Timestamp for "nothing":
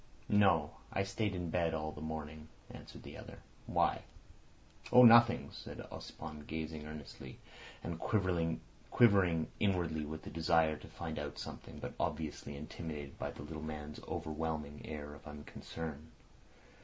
5.03-5.51